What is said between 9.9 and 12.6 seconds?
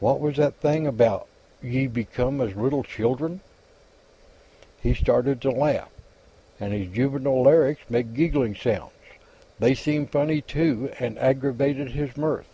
funny, too, and aggravated his mirth.